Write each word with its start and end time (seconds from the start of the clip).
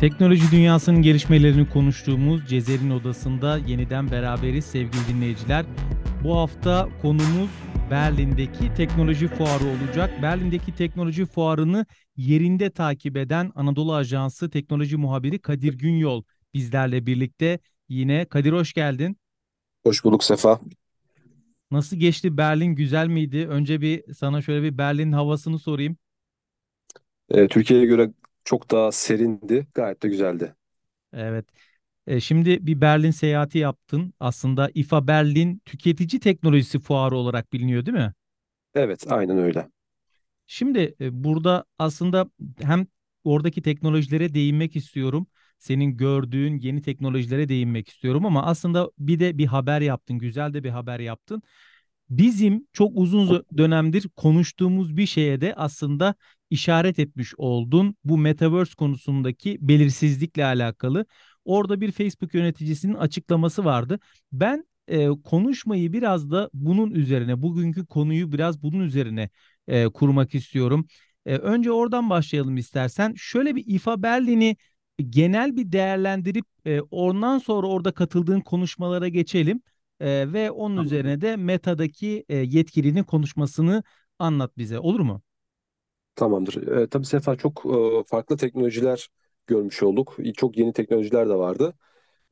Teknoloji 0.00 0.50
dünyasının 0.50 1.02
gelişmelerini 1.02 1.68
konuştuğumuz 1.68 2.48
Cezer'in 2.48 2.90
odasında 2.90 3.58
yeniden 3.58 4.10
beraberiz 4.10 4.64
sevgili 4.64 5.08
dinleyiciler. 5.08 5.64
Bu 6.24 6.36
hafta 6.36 6.88
konumuz 7.02 7.50
Berlin'deki 7.90 8.74
teknoloji 8.74 9.28
fuarı 9.28 9.64
olacak. 9.64 10.22
Berlin'deki 10.22 10.74
teknoloji 10.74 11.26
fuarını 11.26 11.86
yerinde 12.16 12.70
takip 12.70 13.16
eden 13.16 13.52
Anadolu 13.54 13.94
Ajansı 13.94 14.50
teknoloji 14.50 14.96
muhabiri 14.96 15.38
Kadir 15.38 15.78
Günyol 15.78 16.22
bizlerle 16.54 17.06
birlikte. 17.06 17.58
Yine 17.88 18.24
Kadir 18.24 18.52
hoş 18.52 18.72
geldin. 18.72 19.16
Hoş 19.86 20.04
bulduk 20.04 20.24
Sefa. 20.24 20.60
Nasıl 21.70 21.96
geçti 21.96 22.36
Berlin? 22.36 22.74
Güzel 22.74 23.06
miydi? 23.06 23.46
Önce 23.48 23.80
bir 23.80 24.14
sana 24.14 24.42
şöyle 24.42 24.62
bir 24.62 24.78
Berlin 24.78 25.12
havasını 25.12 25.58
sorayım. 25.58 25.96
Ee, 27.30 27.48
Türkiye'ye 27.48 27.86
göre 27.86 28.10
çok 28.48 28.70
daha 28.70 28.92
serindi. 28.92 29.66
Gayet 29.74 30.02
de 30.02 30.08
güzeldi. 30.08 30.54
Evet. 31.12 31.46
E, 32.06 32.20
şimdi 32.20 32.66
bir 32.66 32.80
Berlin 32.80 33.10
seyahati 33.10 33.58
yaptın. 33.58 34.14
Aslında 34.20 34.70
IFA 34.74 35.06
Berlin 35.08 35.62
tüketici 35.64 36.20
teknolojisi 36.20 36.80
fuarı 36.80 37.16
olarak 37.16 37.52
biliniyor, 37.52 37.86
değil 37.86 37.98
mi? 37.98 38.14
Evet, 38.74 39.04
aynen 39.12 39.38
öyle. 39.38 39.70
Şimdi 40.46 40.94
e, 41.00 41.24
burada 41.24 41.64
aslında 41.78 42.30
hem 42.62 42.86
oradaki 43.24 43.62
teknolojilere 43.62 44.34
değinmek 44.34 44.76
istiyorum. 44.76 45.26
Senin 45.58 45.96
gördüğün 45.96 46.58
yeni 46.58 46.82
teknolojilere 46.82 47.48
değinmek 47.48 47.88
istiyorum 47.88 48.26
ama 48.26 48.46
aslında 48.46 48.90
bir 48.98 49.20
de 49.20 49.38
bir 49.38 49.46
haber 49.46 49.80
yaptın. 49.80 50.18
Güzel 50.18 50.54
de 50.54 50.64
bir 50.64 50.70
haber 50.70 51.00
yaptın. 51.00 51.42
Bizim 52.10 52.66
çok 52.72 52.92
uzun 52.94 53.44
dönemdir 53.56 54.08
konuştuğumuz 54.16 54.96
bir 54.96 55.06
şeye 55.06 55.40
de 55.40 55.54
aslında 55.54 56.14
işaret 56.50 56.98
etmiş 56.98 57.34
oldun. 57.36 57.94
Bu 58.04 58.18
metaverse 58.18 58.74
konusundaki 58.74 59.58
belirsizlikle 59.60 60.44
alakalı. 60.44 61.06
Orada 61.44 61.80
bir 61.80 61.92
Facebook 61.92 62.34
yöneticisinin 62.34 62.94
açıklaması 62.94 63.64
vardı. 63.64 63.98
Ben 64.32 64.64
e, 64.88 65.08
konuşmayı 65.08 65.92
biraz 65.92 66.30
da 66.30 66.50
bunun 66.54 66.90
üzerine, 66.90 67.42
bugünkü 67.42 67.86
konuyu 67.86 68.32
biraz 68.32 68.62
bunun 68.62 68.80
üzerine 68.80 69.30
e, 69.68 69.84
kurmak 69.86 70.34
istiyorum. 70.34 70.86
E, 71.26 71.36
önce 71.36 71.72
oradan 71.72 72.10
başlayalım 72.10 72.56
istersen. 72.56 73.14
Şöyle 73.16 73.56
bir 73.56 73.64
İFA 73.66 74.02
Berlin'i 74.02 74.56
genel 75.10 75.56
bir 75.56 75.72
değerlendirip 75.72 76.44
e, 76.66 76.80
ondan 76.80 77.38
sonra 77.38 77.66
orada 77.66 77.92
katıldığın 77.92 78.40
konuşmalara 78.40 79.08
geçelim. 79.08 79.60
E, 80.00 80.32
ve 80.32 80.50
onun 80.50 80.76
Tamam. 80.76 80.86
üzerine 80.86 81.20
de 81.20 81.36
Meta'daki 81.36 82.24
e, 82.28 82.36
yetkilinin 82.36 83.04
konuşmasını 83.04 83.82
anlat 84.18 84.58
bize. 84.58 84.78
Olur 84.78 85.00
mu? 85.00 85.22
Tamamdır. 86.16 86.66
Ee, 86.68 86.88
tabii 86.88 87.04
Sefa 87.06 87.36
çok 87.36 87.66
e, 87.66 88.04
farklı 88.06 88.36
teknolojiler 88.36 89.08
görmüş 89.46 89.82
olduk. 89.82 90.16
Çok 90.36 90.58
yeni 90.58 90.72
teknolojiler 90.72 91.28
de 91.28 91.34
vardı. 91.34 91.74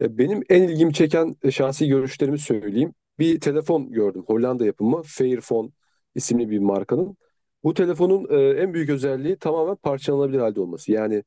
E, 0.01 0.19
benim 0.19 0.43
en 0.49 0.63
ilgimi 0.63 0.95
çeken 0.95 1.37
e, 1.43 1.51
şahsi 1.51 1.89
görüşlerimi 1.89 2.39
söyleyeyim. 2.39 2.95
Bir 3.19 3.41
telefon 3.41 3.93
gördüm. 3.93 4.25
Hollanda 4.27 4.67
yapımı 4.67 5.03
Fairphone 5.07 5.71
isimli 6.15 6.51
bir 6.51 6.59
markanın. 6.59 7.17
Bu 7.65 7.75
telefonun 7.75 8.27
e, 8.31 8.61
en 8.63 8.75
büyük 8.75 8.91
özelliği 8.91 9.37
tamamen 9.39 9.77
parçalanabilir 9.77 10.39
halde 10.41 10.61
olması. 10.61 10.93
Yani 10.93 11.25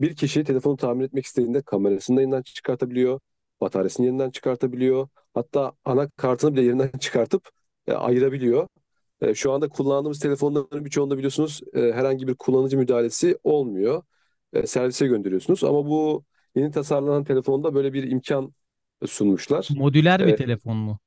bir 0.00 0.16
kişi 0.16 0.44
telefonu 0.44 0.76
tamir 0.76 1.04
etmek 1.04 1.24
istediğinde 1.26 1.62
kamerasını 1.62 2.16
da 2.16 2.20
yeniden 2.20 2.42
çıkartabiliyor, 2.42 3.20
bataryasını 3.60 4.06
yeniden 4.06 4.30
çıkartabiliyor. 4.30 5.08
Hatta 5.34 5.72
anakartını 5.84 6.52
bile 6.54 6.62
yerinden 6.62 6.90
çıkartıp 7.00 7.48
e, 7.86 7.92
ayırabiliyor. 7.92 8.68
E, 9.20 9.34
şu 9.34 9.52
anda 9.52 9.68
kullandığımız 9.68 10.18
telefonların 10.20 10.84
birçoğunda 10.84 11.18
biliyorsunuz 11.18 11.60
e, 11.74 11.80
herhangi 11.80 12.28
bir 12.28 12.34
kullanıcı 12.34 12.78
müdahalesi 12.78 13.38
olmuyor. 13.44 14.02
E, 14.52 14.66
servise 14.66 15.06
gönderiyorsunuz 15.06 15.64
ama 15.64 15.86
bu 15.86 16.24
yeni 16.56 16.70
tasarlanan 16.70 17.24
telefonda 17.24 17.74
böyle 17.74 17.92
bir 17.92 18.10
imkan 18.10 18.54
sunmuşlar. 19.06 19.76
Modüler 19.76 20.26
bir 20.26 20.32
E, 20.32 20.36
telefon 20.36 20.76
mu? 20.76 20.98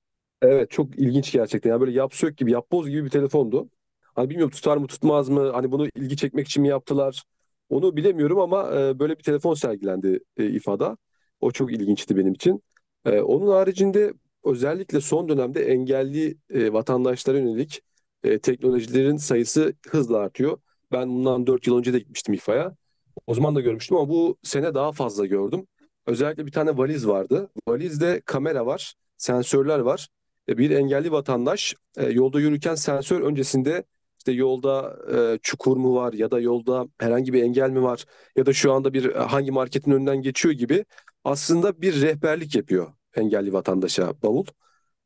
evet 0.42 0.72
çok 0.72 1.00
ilginç 1.00 1.32
gerçekten. 1.32 1.70
Yani 1.70 1.82
böyle 1.82 1.92
yapsök 1.92 2.38
gibi, 2.38 2.52
yapboz 2.52 2.90
gibi 2.90 3.06
bir 3.06 3.10
telefondu. 3.10 3.70
Hani 4.16 4.30
bilmiyorum 4.30 4.52
tutar 4.52 4.78
mı 4.78 4.88
tutmaz 4.88 5.30
mı? 5.30 5.50
Hani 5.54 5.72
bunu 5.72 5.88
ilgi 5.96 6.18
çekmek 6.18 6.48
için 6.48 6.62
mi 6.62 6.68
yaptılar? 6.70 7.24
Onu 7.70 7.96
bilemiyorum 7.98 8.40
ama 8.40 8.72
e, 8.82 9.00
böyle 9.00 9.18
bir 9.18 9.24
telefon 9.24 9.54
sergilendi 9.54 10.20
e, 10.38 10.46
İFA'da. 10.50 10.98
O 11.44 11.52
çok 11.52 11.74
ilginçti 11.74 12.18
benim 12.18 12.34
için. 12.34 12.64
E, 13.06 13.22
onun 13.22 13.48
haricinde 13.48 14.14
özellikle 14.46 15.02
son 15.02 15.30
dönemde 15.30 15.66
engelli 15.66 16.38
e, 16.50 16.74
vatandaşlara 16.74 17.38
yönelik 17.38 17.82
e, 18.24 18.40
teknolojilerin 18.40 19.18
sayısı 19.18 19.74
hızla 19.90 20.18
artıyor. 20.18 20.58
Ben 20.92 21.10
bundan 21.10 21.48
4 21.48 21.68
yıl 21.68 21.78
önce 21.78 21.94
de 21.94 22.00
gitmiştim 22.00 22.34
İFA'ya. 22.34 22.76
O 23.28 23.34
zaman 23.34 23.56
da 23.56 23.62
görmüştüm 23.62 23.98
ama 23.98 24.10
bu 24.10 24.38
sene 24.44 24.74
daha 24.74 24.92
fazla 24.92 25.26
gördüm. 25.26 25.68
Özellikle 26.08 26.46
bir 26.46 26.52
tane 26.52 26.78
valiz 26.78 27.08
vardı. 27.08 27.50
Valizde 27.68 28.22
kamera 28.26 28.66
var, 28.66 28.94
sensörler 29.18 29.80
var. 29.80 30.08
E, 30.50 30.58
bir 30.58 30.72
engelli 30.72 31.12
vatandaş 31.12 31.76
e, 31.98 32.06
yolda 32.10 32.40
yürürken 32.40 32.76
sensör 32.76 33.22
öncesinde 33.22 33.84
işte 34.18 34.32
yolda 34.32 34.98
e, 35.14 35.40
çukur 35.42 35.78
mu 35.78 35.96
var 35.96 36.14
ya 36.14 36.32
da 36.32 36.40
yolda 36.40 36.88
herhangi 36.98 37.34
bir 37.34 37.44
engel 37.44 37.70
mi 37.70 37.84
var 37.84 38.06
ya 38.36 38.46
da 38.46 38.54
şu 38.54 38.74
anda 38.74 38.94
bir 38.94 39.14
hangi 39.14 39.52
marketin 39.52 39.92
önünden 39.92 40.22
geçiyor 40.22 40.54
gibi 40.54 40.86
aslında 41.24 41.82
bir 41.82 42.02
rehberlik 42.02 42.56
yapıyor 42.56 42.94
engelli 43.16 43.54
vatandaşa 43.54 44.22
bavul 44.24 44.46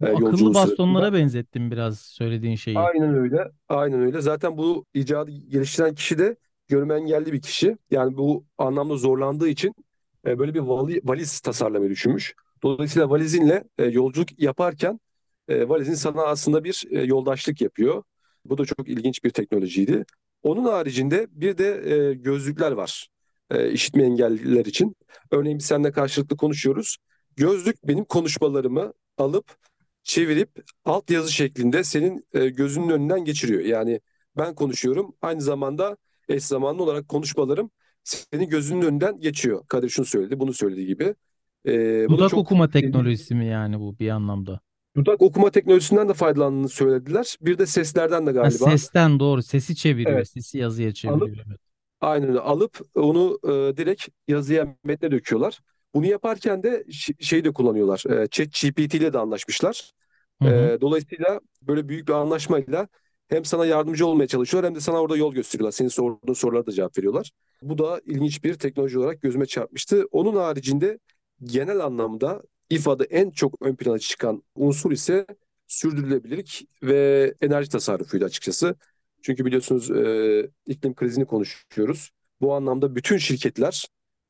e, 0.01 0.07
Bu 0.11 0.17
akıllı 0.17 0.17
yolculuğu 0.17 0.53
bastonlara 0.53 1.13
sırasında. 1.13 1.13
benzettim 1.13 1.71
biraz 1.71 1.99
söylediğin 1.99 2.55
şeyi. 2.55 2.91
Aynen 2.91 3.13
öyle. 3.15 3.51
Aynen 3.69 4.01
öyle. 4.01 4.21
Zaten 4.21 4.57
bu 4.57 4.85
icadı 4.93 5.31
geliştiren 5.31 5.95
kişi 5.95 6.17
de 6.19 6.35
görme 6.67 6.95
engelli 6.95 7.33
bir 7.33 7.41
kişi. 7.41 7.77
Yani 7.91 8.17
bu 8.17 8.45
anlamda 8.57 8.97
zorlandığı 8.97 9.47
için 9.49 9.73
e, 10.27 10.39
böyle 10.39 10.53
bir 10.53 10.59
vali- 10.59 11.01
valiz 11.07 11.39
tasarlamayı 11.39 11.89
düşünmüş. 11.91 12.35
Dolayısıyla 12.63 13.09
valizinle 13.09 13.63
e, 13.77 13.85
yolculuk 13.85 14.39
yaparken 14.39 14.99
e, 15.47 15.69
valizin 15.69 15.93
sana 15.93 16.23
aslında 16.23 16.63
bir 16.63 16.83
e, 16.91 17.01
yoldaşlık 17.03 17.61
yapıyor. 17.61 18.03
Bu 18.45 18.57
da 18.57 18.65
çok 18.65 18.89
ilginç 18.89 19.23
bir 19.23 19.29
teknolojiydi. 19.29 20.05
Onun 20.43 20.63
haricinde 20.65 21.27
bir 21.31 21.57
de 21.57 21.67
e, 22.09 22.13
gözlükler 22.13 22.71
var. 22.71 23.07
E, 23.51 23.71
işitme 23.71 24.03
engelliler 24.03 24.65
için. 24.65 24.95
Örneğin 25.31 25.57
biz 25.59 25.65
seninle 25.65 25.91
karşılıklı 25.91 26.37
konuşuyoruz. 26.37 26.97
Gözlük 27.35 27.87
benim 27.87 28.05
konuşmalarımı 28.05 28.93
alıp 29.17 29.55
çevirip 30.03 30.49
alt 30.85 31.11
yazı 31.11 31.31
şeklinde 31.31 31.83
senin 31.83 32.25
e, 32.33 32.49
gözünün 32.49 32.89
önünden 32.89 33.25
geçiriyor. 33.25 33.61
Yani 33.61 34.01
ben 34.37 34.55
konuşuyorum 34.55 35.15
aynı 35.21 35.41
zamanda 35.41 35.97
eş 36.29 36.43
zamanlı 36.43 36.83
olarak 36.83 37.09
konuşmalarım 37.09 37.71
senin 38.03 38.49
gözünün 38.49 38.81
önünden 38.81 39.19
geçiyor. 39.19 39.67
Kadir 39.67 39.89
şunu 39.89 40.05
söyledi, 40.05 40.39
bunu 40.39 40.53
söyledi 40.53 40.85
gibi. 40.85 41.15
E, 41.67 42.05
bu 42.09 42.13
da 42.13 42.17
Dudak 42.17 42.29
çok 42.29 42.39
okuma 42.39 42.69
teknolojisi 42.69 43.35
mi 43.35 43.45
yani 43.45 43.79
bu 43.79 43.99
bir 43.99 44.09
anlamda? 44.09 44.59
Dudak 44.95 45.21
okuma 45.21 45.51
teknolojisinden 45.51 46.09
de 46.09 46.13
faydalandığını 46.13 46.69
söylediler. 46.69 47.37
Bir 47.41 47.57
de 47.57 47.65
seslerden 47.65 48.25
de 48.27 48.29
Ha, 48.29 48.33
galiba. 48.33 48.49
sesten 48.49 49.19
doğru. 49.19 49.43
Sesi 49.43 49.75
çeviriyor. 49.75 50.11
Evet, 50.17 50.29
Sesi 50.29 50.57
yazıya 50.57 50.87
alıp 50.87 50.95
çeviriyor. 50.95 51.45
Evet. 51.47 51.66
Aynen 52.01 52.29
öyle 52.29 52.39
alıp 52.39 52.79
onu 52.95 53.39
e, 53.43 53.77
direkt 53.77 54.07
yazıya 54.27 54.75
metne 54.83 55.11
döküyorlar. 55.11 55.59
Bunu 55.93 56.05
yaparken 56.05 56.63
de 56.63 56.85
ş- 56.91 57.13
şey 57.19 57.43
de 57.45 57.53
kullanıyorlar. 57.53 58.03
E, 58.23 58.27
ChatGPT 58.27 58.93
ile 58.95 59.13
de 59.13 59.17
anlaşmışlar. 59.19 59.91
Hı 60.41 60.45
hı. 60.47 60.71
Ee, 60.71 60.77
dolayısıyla 60.81 61.39
böyle 61.61 61.89
büyük 61.89 62.07
bir 62.07 62.13
anlaşmayla 62.13 62.87
hem 63.29 63.45
sana 63.45 63.65
yardımcı 63.65 64.07
olmaya 64.07 64.27
çalışıyorlar 64.27 64.69
hem 64.69 64.75
de 64.75 64.79
sana 64.81 65.01
orada 65.01 65.17
yol 65.17 65.33
gösteriyorlar. 65.33 65.71
Senin 65.71 65.89
sorduğun 65.89 66.33
sorulara 66.33 66.65
da 66.67 66.71
cevap 66.71 66.97
veriyorlar. 66.97 67.31
Bu 67.61 67.77
da 67.77 68.01
ilginç 68.05 68.43
bir 68.43 68.53
teknoloji 68.55 68.99
olarak 68.99 69.21
gözüme 69.21 69.45
çarpmıştı. 69.45 70.05
Onun 70.11 70.35
haricinde 70.35 70.99
genel 71.43 71.79
anlamda 71.79 72.43
İFA'da 72.69 73.05
en 73.05 73.31
çok 73.31 73.61
ön 73.61 73.75
plana 73.75 73.99
çıkan 73.99 74.43
unsur 74.55 74.91
ise 74.91 75.25
sürdürülebilirlik 75.67 76.67
ve 76.83 77.33
enerji 77.41 77.69
tasarrufuydu 77.69 78.25
açıkçası. 78.25 78.75
Çünkü 79.27 79.45
biliyorsunuz 79.45 79.91
e, 79.91 80.49
iklim 80.65 80.95
krizini 80.95 81.25
konuşuyoruz. 81.25 82.11
Bu 82.41 82.53
anlamda 82.53 82.95
bütün 82.95 83.17
şirketler 83.17 83.85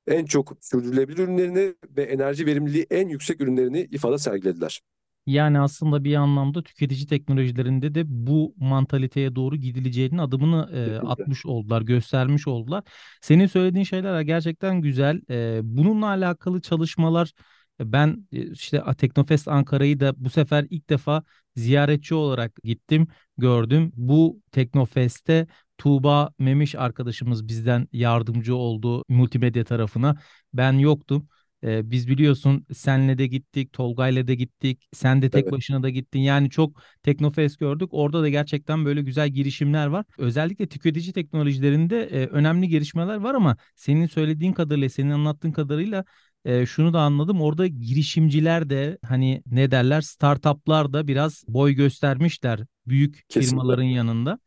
en 0.07 0.25
çok 0.25 0.57
sürdürülebilir 0.61 1.17
ürünlerini 1.17 1.73
ve 1.97 2.03
enerji 2.03 2.45
verimliliği 2.45 2.88
en 2.89 3.09
yüksek 3.09 3.41
ürünlerini 3.41 3.88
İFA'da 3.91 4.17
sergilediler. 4.17 4.81
Yani 5.25 5.59
aslında 5.59 6.03
bir 6.03 6.15
anlamda 6.15 6.63
tüketici 6.63 7.07
teknolojilerinde 7.07 7.95
de 7.95 8.03
bu 8.07 8.53
mantaliteye 8.57 9.35
doğru 9.35 9.55
gidileceğinin 9.55 10.17
adımını 10.17 10.69
e, 10.73 11.07
atmış 11.07 11.45
oldular, 11.45 11.81
göstermiş 11.81 12.47
oldular. 12.47 12.83
Senin 13.21 13.45
söylediğin 13.45 13.85
şeyler 13.85 14.21
gerçekten 14.21 14.81
güzel. 14.81 15.21
E, 15.29 15.59
bununla 15.63 16.07
alakalı 16.07 16.61
çalışmalar 16.61 17.31
ben 17.79 18.27
e, 18.31 18.51
işte 18.51 18.83
Teknofest 18.97 19.47
Ankara'yı 19.47 20.00
da 20.00 20.13
bu 20.18 20.29
sefer 20.29 20.65
ilk 20.69 20.89
defa 20.89 21.24
ziyaretçi 21.56 22.15
olarak 22.15 22.56
gittim, 22.63 23.07
gördüm. 23.38 23.91
Bu 23.95 24.41
Teknofest'te 24.51 25.47
Tuğba 25.77 26.29
Memiş 26.39 26.75
arkadaşımız 26.75 27.47
bizden 27.47 27.88
yardımcı 27.91 28.56
oldu 28.56 29.03
multimedya 29.09 29.63
tarafına. 29.63 30.15
Ben 30.53 30.74
yoktum. 30.74 31.27
Ee, 31.63 31.91
biz 31.91 32.07
biliyorsun 32.07 32.65
senle 32.74 33.18
de 33.18 33.27
gittik, 33.27 33.74
Tolga'yla 33.74 34.27
da 34.27 34.33
gittik, 34.33 34.88
sen 34.94 35.21
de 35.21 35.29
tek 35.29 35.44
Evet, 35.44 35.51
başına 35.51 35.83
da 35.83 35.89
gittin. 35.89 36.19
Yani 36.19 36.50
çok 36.50 36.81
Teknofest 37.03 37.59
gördük. 37.59 37.89
Orada 37.91 38.21
da 38.21 38.29
gerçekten 38.29 38.85
böyle 38.85 39.01
güzel 39.01 39.29
girişimler 39.29 39.88
var. 39.88 40.06
Özellikle 40.18 40.68
tüketici 40.68 41.13
teknolojilerinde 41.13 42.03
e, 42.03 42.27
önemli 42.27 42.68
gelişmeler 42.68 43.15
var 43.15 43.35
ama 43.35 43.57
senin 43.75 44.07
söylediğin 44.07 44.53
kadarıyla, 44.53 44.89
senin 44.89 45.09
anlattığın 45.12 45.51
kadarıyla 45.51 46.06
e, 46.45 46.66
şunu 46.66 46.94
da 46.94 47.00
anladım. 47.01 47.42
Orada 47.42 47.68
girişimciler 47.68 48.69
de 48.69 48.98
hani 49.06 49.44
ne 49.51 49.72
derler, 49.72 50.01
startuplar 50.01 50.94
da 50.94 51.07
biraz 51.07 51.44
boy 51.48 51.74
göstermişler 51.74 52.60
büyük 52.88 53.13
kesinlikle. 53.30 53.48
firmaların 53.50 53.84
yanında. 53.84 54.39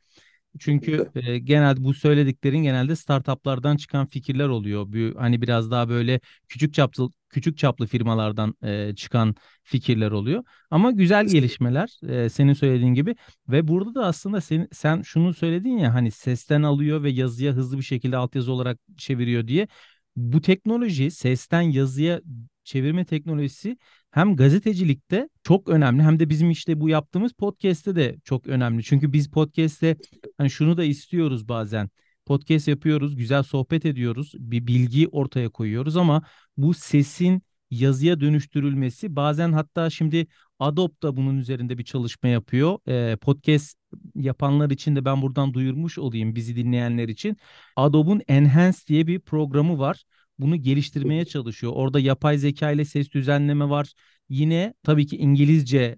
Çünkü 0.58 1.10
e, 1.14 1.38
genelde 1.38 1.84
bu 1.84 1.94
söylediklerin 1.94 2.62
genelde 2.62 2.96
startuplardan 2.96 3.76
çıkan 3.76 4.06
fikirler 4.06 4.48
oluyor. 4.48 4.86
Bu 4.86 5.20
hani 5.20 5.42
biraz 5.42 5.70
daha 5.70 5.88
böyle 5.88 6.20
küçük 6.48 6.74
çaplı 6.74 7.10
küçük 7.28 7.58
çaplı 7.58 7.86
firmalardan 7.86 8.54
e, 8.62 8.94
çıkan 8.94 9.34
fikirler 9.62 10.10
oluyor. 10.10 10.44
Ama 10.70 10.90
güzel 10.90 11.26
gelişmeler 11.26 11.98
e, 12.08 12.28
senin 12.28 12.52
söylediğin 12.52 12.94
gibi 12.94 13.16
ve 13.48 13.68
burada 13.68 13.94
da 13.94 14.06
aslında 14.06 14.40
sen, 14.40 14.68
sen 14.72 15.02
şunu 15.02 15.34
söyledin 15.34 15.78
ya 15.78 15.94
hani 15.94 16.10
sesten 16.10 16.62
alıyor 16.62 17.02
ve 17.02 17.10
yazıya 17.10 17.52
hızlı 17.52 17.78
bir 17.78 17.82
şekilde 17.82 18.16
altyazı 18.16 18.52
olarak 18.52 18.78
çeviriyor 18.96 19.46
diye. 19.46 19.68
Bu 20.16 20.40
teknoloji 20.40 21.10
sesten 21.10 21.60
yazıya 21.60 22.20
çevirme 22.64 23.04
teknolojisi 23.04 23.76
hem 24.10 24.36
gazetecilikte 24.36 25.28
çok 25.42 25.68
önemli 25.68 26.02
hem 26.02 26.18
de 26.20 26.28
bizim 26.28 26.50
işte 26.50 26.80
bu 26.80 26.88
yaptığımız 26.88 27.32
podcast'te 27.32 27.96
de 27.96 28.16
çok 28.24 28.46
önemli. 28.46 28.84
Çünkü 28.84 29.12
biz 29.12 29.30
podcast'te 29.30 29.96
hani 30.38 30.50
şunu 30.50 30.76
da 30.76 30.84
istiyoruz 30.84 31.48
bazen. 31.48 31.90
Podcast 32.26 32.68
yapıyoruz, 32.68 33.16
güzel 33.16 33.42
sohbet 33.42 33.86
ediyoruz, 33.86 34.32
bir 34.38 34.66
bilgi 34.66 35.08
ortaya 35.08 35.48
koyuyoruz 35.48 35.96
ama 35.96 36.22
bu 36.56 36.74
sesin 36.74 37.42
yazıya 37.70 38.20
dönüştürülmesi 38.20 39.16
bazen 39.16 39.52
hatta 39.52 39.90
şimdi 39.90 40.26
Adobe 40.60 40.94
da 41.02 41.16
bunun 41.16 41.36
üzerinde 41.38 41.78
bir 41.78 41.84
çalışma 41.84 42.28
yapıyor. 42.28 42.78
Ee, 42.88 43.16
podcast 43.16 43.78
yapanlar 44.14 44.70
için 44.70 44.96
de 44.96 45.04
ben 45.04 45.22
buradan 45.22 45.54
duyurmuş 45.54 45.98
olayım 45.98 46.34
bizi 46.34 46.56
dinleyenler 46.56 47.08
için. 47.08 47.36
Adobe'un 47.76 48.22
Enhance 48.28 48.78
diye 48.88 49.06
bir 49.06 49.20
programı 49.20 49.78
var 49.78 50.04
bunu 50.38 50.56
geliştirmeye 50.56 51.24
çalışıyor. 51.24 51.72
Orada 51.76 52.00
yapay 52.00 52.38
zeka 52.38 52.70
ile 52.70 52.84
ses 52.84 53.10
düzenleme 53.10 53.68
var. 53.68 53.92
Yine 54.28 54.74
tabii 54.82 55.06
ki 55.06 55.16
İngilizceye 55.16 55.96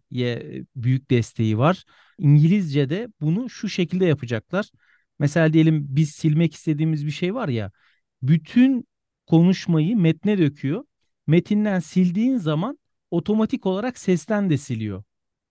büyük 0.77 1.11
desteği 1.11 1.59
var. 1.59 1.85
İngilizce'de 2.19 3.09
bunu 3.21 3.51
şu 3.51 3.69
şekilde 3.69 4.05
yapacaklar. 4.07 4.71
Mesela 5.19 5.53
diyelim 5.53 5.87
biz 5.89 6.11
silmek 6.11 6.55
istediğimiz 6.55 7.07
bir 7.07 7.11
şey 7.11 7.35
var 7.35 7.49
ya, 7.49 7.71
bütün 8.23 8.89
konuşmayı 9.27 9.97
metne 9.97 10.39
döküyor. 10.39 10.85
Metinden 11.27 11.81
sildiğin 11.81 12.37
zaman 12.37 12.79
otomatik 13.13 13.67
olarak 13.67 13.99
sesten 13.99 14.51
de 14.51 14.59
siliyor. 14.59 15.05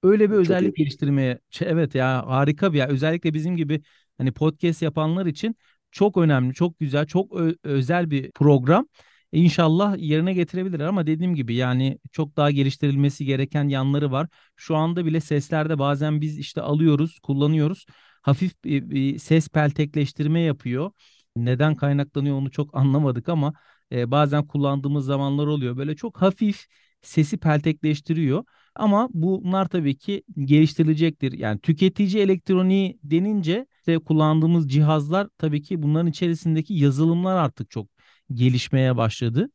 Öyle 0.04 0.30
bir 0.32 0.36
Çok 0.42 0.62
özellik 0.62 0.76
iyi. 0.78 0.78
geliştirmeye, 0.78 1.40
evet 1.62 1.96
ya 1.96 2.28
harika 2.28 2.74
bir 2.74 2.78
ya. 2.78 2.88
Özellikle 2.88 3.34
bizim 3.34 3.58
gibi 3.58 3.82
hani 4.18 4.32
podcast 4.32 4.82
yapanlar 4.82 5.26
için 5.26 5.56
çok 5.92 6.18
önemli, 6.18 6.54
çok 6.54 6.80
güzel, 6.80 7.06
çok 7.08 7.36
ö- 7.40 7.56
özel 7.64 8.12
bir 8.12 8.32
program. 8.32 8.88
İnşallah 9.32 9.98
yerine 9.98 10.34
getirebilirler 10.34 10.86
ama 10.86 11.08
dediğim 11.08 11.36
gibi 11.36 11.56
yani 11.56 12.00
çok 12.12 12.38
daha 12.38 12.52
geliştirilmesi 12.52 13.26
gereken 13.26 13.68
yanları 13.68 14.12
var. 14.12 14.28
Şu 14.56 14.76
anda 14.76 15.06
bile 15.06 15.22
seslerde 15.22 15.80
bazen 15.80 16.22
biz 16.22 16.40
işte 16.40 16.62
alıyoruz, 16.62 17.20
kullanıyoruz. 17.20 17.86
Hafif 18.22 18.64
bir, 18.64 18.90
bir 18.90 19.18
ses 19.20 19.50
peltekleştirme 19.50 20.40
yapıyor. 20.42 20.92
Neden 21.36 21.76
kaynaklanıyor 21.76 22.36
onu 22.38 22.52
çok 22.52 22.76
anlamadık 22.78 23.30
ama 23.30 23.54
e, 23.92 24.12
bazen 24.12 24.48
kullandığımız 24.48 25.06
zamanlar 25.06 25.48
oluyor. 25.48 25.78
Böyle 25.78 25.96
çok 25.96 26.22
hafif 26.22 26.66
sesi 27.02 27.38
peltekleştiriyor. 27.38 28.44
Ama 28.76 29.10
bunlar 29.14 29.68
tabii 29.70 29.98
ki 29.98 30.24
geliştirilecektir. 30.38 31.32
Yani 31.34 31.60
tüketici 31.60 32.24
elektroniği 32.24 33.00
denince 33.04 33.66
işte 33.78 34.00
kullandığımız 34.00 34.70
cihazlar 34.70 35.28
tabii 35.38 35.62
ki 35.62 35.82
bunların 35.84 36.08
içerisindeki 36.08 36.74
yazılımlar 36.74 37.36
artık 37.36 37.70
çok 37.70 37.88
gelişmeye 38.34 38.98
başladı. 38.98 39.50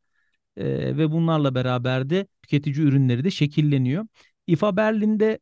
Ee, 0.57 0.97
ve 0.97 1.11
bunlarla 1.11 1.55
beraber 1.55 2.09
de 2.09 2.27
tüketici 2.41 2.87
ürünleri 2.87 3.23
de 3.23 3.31
şekilleniyor. 3.31 4.05
İFA 4.47 4.77
Berlin'de 4.77 5.39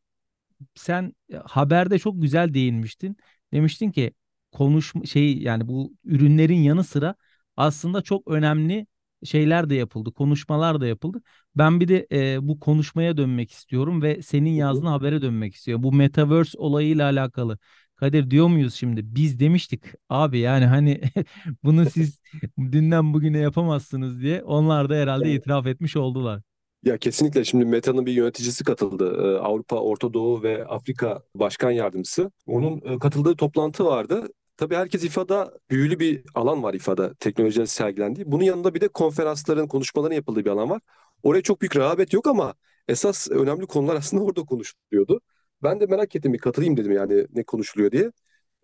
sen 0.74 1.14
e, 1.32 1.36
haberde 1.36 1.98
çok 1.98 2.22
güzel 2.22 2.54
değinmiştin. 2.54 3.16
Demiştin 3.52 3.90
ki 3.90 4.12
konuşma 4.52 5.04
şey 5.04 5.38
yani 5.38 5.68
bu 5.68 5.92
ürünlerin 6.04 6.56
yanı 6.56 6.84
sıra 6.84 7.14
aslında 7.56 8.02
çok 8.02 8.28
önemli 8.28 8.86
şeyler 9.24 9.70
de 9.70 9.74
yapıldı, 9.74 10.12
konuşmalar 10.12 10.80
da 10.80 10.86
yapıldı. 10.86 11.22
Ben 11.56 11.80
bir 11.80 11.88
de 11.88 12.06
e, 12.12 12.48
bu 12.48 12.60
konuşmaya 12.60 13.16
dönmek 13.16 13.50
istiyorum 13.52 14.02
ve 14.02 14.22
senin 14.22 14.50
yazdığın 14.50 14.86
habere 14.86 15.22
dönmek 15.22 15.54
istiyorum. 15.54 15.82
Bu 15.82 15.92
Metaverse 15.92 16.58
olayıyla 16.58 17.04
alakalı. 17.10 17.58
Kadir 17.96 18.30
diyor 18.30 18.46
muyuz 18.48 18.74
şimdi? 18.74 19.00
Biz 19.14 19.40
demiştik 19.40 19.84
abi 20.08 20.38
yani 20.38 20.66
hani 20.66 21.00
bunu 21.64 21.90
siz 21.90 22.20
dünden 22.58 23.14
bugüne 23.14 23.38
yapamazsınız 23.38 24.20
diye. 24.20 24.42
Onlar 24.42 24.90
da 24.90 24.94
herhalde 24.94 25.34
itiraf 25.34 25.66
etmiş 25.66 25.96
oldular. 25.96 26.42
Ya 26.82 26.98
kesinlikle 26.98 27.44
şimdi 27.44 27.64
Meta'nın 27.64 28.06
bir 28.06 28.12
yöneticisi 28.12 28.64
katıldı. 28.64 29.16
Ee, 29.18 29.38
Avrupa, 29.38 29.76
Orta 29.76 30.14
Doğu 30.14 30.42
ve 30.42 30.66
Afrika 30.66 31.22
Başkan 31.34 31.70
Yardımcısı. 31.70 32.30
Onun 32.46 32.94
e, 32.94 32.98
katıldığı 32.98 33.36
toplantı 33.36 33.84
vardı. 33.84 34.28
Tabii 34.56 34.74
herkes 34.74 35.04
İFA'da 35.04 35.52
büyülü 35.70 35.98
bir 36.00 36.22
alan 36.34 36.62
var 36.62 36.74
İFA'da 36.74 37.14
teknolojilerin 37.14 37.66
sergilendiği. 37.66 38.32
Bunun 38.32 38.44
yanında 38.44 38.74
bir 38.74 38.80
de 38.80 38.88
konferansların, 38.88 39.66
konuşmaların 39.68 40.14
yapıldığı 40.14 40.44
bir 40.44 40.50
alan 40.50 40.70
var. 40.70 40.82
Oraya 41.22 41.42
çok 41.42 41.60
büyük 41.60 41.76
rağbet 41.76 42.12
yok 42.12 42.26
ama 42.26 42.54
esas 42.88 43.30
önemli 43.30 43.66
konular 43.66 43.96
aslında 43.96 44.22
orada 44.24 44.42
konuşuluyordu. 44.44 45.20
Ben 45.62 45.80
de 45.80 45.86
merak 45.86 46.16
ettim 46.16 46.32
bir 46.32 46.38
katılayım 46.38 46.76
dedim 46.76 46.92
yani 46.92 47.26
ne 47.34 47.42
konuşuluyor 47.44 47.90
diye. 47.92 48.12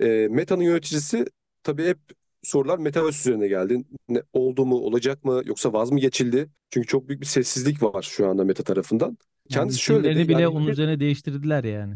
E, 0.01 0.29
Meta'nın 0.31 0.63
yöneticisi 0.63 1.25
tabii 1.63 1.87
hep 1.87 1.99
sorular 2.43 2.79
Metaverse 2.79 3.31
üzerine 3.31 3.49
geldi. 3.49 3.85
Ne, 4.09 4.23
oldu 4.33 4.67
mu, 4.67 4.77
olacak 4.77 5.25
mı 5.25 5.43
yoksa 5.45 5.73
vaz 5.73 5.91
mı 5.93 6.01
geçildi? 6.01 6.51
Çünkü 6.71 6.87
çok 6.87 7.09
büyük 7.09 7.21
bir 7.21 7.27
sessizlik 7.27 7.83
var 7.83 8.03
şu 8.03 8.29
anda 8.29 8.45
Meta 8.45 8.63
tarafından. 8.65 9.19
Yani 9.49 9.73
Kendisi 9.73 9.79
şöyle 9.79 10.11
isimlerini 10.11 10.15
dedi 10.15 10.29
bile 10.29 10.43
yani 10.43 10.49
onun 10.49 10.67
üzerine 10.69 11.01
değiştirdiler 11.01 11.65
yani. 11.65 11.95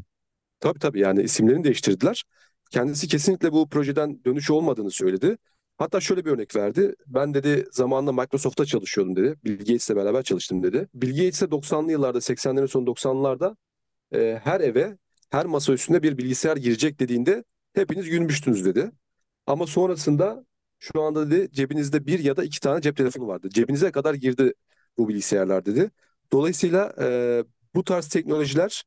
tabii 0.60 0.78
tabii 0.78 1.00
yani 1.00 1.22
isimlerini 1.22 1.64
değiştirdiler. 1.64 2.24
Kendisi 2.70 3.08
kesinlikle 3.08 3.52
bu 3.52 3.68
projeden 3.68 4.24
dönüş 4.24 4.50
olmadığını 4.50 4.90
söyledi. 4.90 5.38
Hatta 5.78 6.00
şöyle 6.00 6.24
bir 6.24 6.30
örnek 6.30 6.56
verdi. 6.56 6.94
Ben 7.06 7.34
dedi 7.34 7.66
zamanında 7.72 8.12
Microsoft'ta 8.12 8.64
çalışıyordum 8.64 9.16
dedi. 9.16 9.36
Bill 9.44 9.58
Gates'le 9.58 9.90
beraber 9.96 10.22
çalıştım 10.22 10.62
dedi. 10.62 10.88
Bill 10.94 11.10
Gates'e 11.10 11.50
90'lı 11.50 11.92
yıllarda, 11.92 12.20
80'lerin 12.20 12.68
sonu 12.68 12.86
90'larda 12.86 13.56
e, 14.14 14.40
her 14.44 14.60
eve, 14.60 14.98
her 15.30 15.46
masa 15.46 15.72
üstünde 15.72 16.02
bir 16.02 16.18
bilgisayar 16.18 16.56
girecek 16.56 17.00
dediğinde 17.00 17.44
hepiniz 17.74 18.08
gülmüştünüz 18.08 18.64
dedi. 18.64 18.90
Ama 19.46 19.66
sonrasında 19.66 20.46
şu 20.78 21.02
anda 21.02 21.30
dedi 21.30 21.52
cebinizde 21.52 22.06
bir 22.06 22.18
ya 22.18 22.36
da 22.36 22.44
iki 22.44 22.60
tane 22.60 22.80
cep 22.80 22.96
telefonu 22.96 23.26
vardı. 23.26 23.48
Cebinize 23.50 23.90
kadar 23.92 24.14
girdi 24.14 24.54
bu 24.98 25.08
bilgisayarlar 25.08 25.66
dedi. 25.66 25.90
Dolayısıyla 26.32 26.94
e, 27.00 27.44
bu 27.74 27.84
tarz 27.84 28.08
teknolojiler 28.08 28.84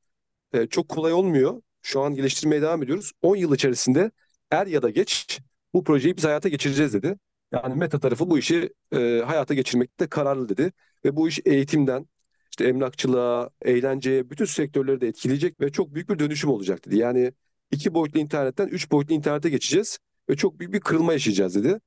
e, 0.53 0.67
çok 0.67 0.89
kolay 0.89 1.13
olmuyor. 1.13 1.61
Şu 1.81 2.01
an 2.01 2.15
geliştirmeye 2.15 2.61
devam 2.61 2.83
ediyoruz. 2.83 3.11
10 3.21 3.35
yıl 3.35 3.55
içerisinde 3.55 4.11
er 4.51 4.67
ya 4.67 4.81
da 4.81 4.89
geç 4.89 5.39
bu 5.73 5.83
projeyi 5.83 6.17
biz 6.17 6.23
hayata 6.23 6.49
geçireceğiz 6.49 6.93
dedi. 6.93 7.15
Yani 7.51 7.75
Meta 7.75 7.99
tarafı 7.99 8.29
bu 8.29 8.39
işi 8.39 8.73
e, 8.93 9.21
hayata 9.25 9.53
geçirmekte 9.53 10.07
kararlı 10.07 10.49
dedi. 10.49 10.71
Ve 11.05 11.15
bu 11.15 11.27
iş 11.27 11.39
eğitimden, 11.45 12.07
işte 12.51 12.67
emlakçılığa, 12.67 13.49
eğlenceye, 13.61 14.29
bütün 14.29 14.45
sektörleri 14.45 15.01
de 15.01 15.07
etkileyecek 15.07 15.61
ve 15.61 15.71
çok 15.71 15.93
büyük 15.93 16.09
bir 16.09 16.19
dönüşüm 16.19 16.49
olacak 16.49 16.85
dedi. 16.85 16.97
Yani 16.97 17.33
iki 17.71 17.93
boyutlu 17.93 18.19
internetten 18.19 18.67
üç 18.67 18.91
boyutlu 18.91 19.15
internete 19.15 19.49
geçeceğiz 19.49 19.99
ve 20.29 20.35
çok 20.35 20.59
büyük 20.59 20.73
bir 20.73 20.79
kırılma 20.79 21.13
yaşayacağız 21.13 21.55
dedi. 21.55 21.79